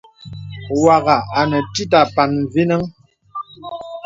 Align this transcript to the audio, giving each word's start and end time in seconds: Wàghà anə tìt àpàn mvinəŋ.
Wàghà 0.83 1.17
anə 1.39 1.57
tìt 1.73 1.91
àpàn 2.01 2.31
mvinəŋ. 2.43 2.83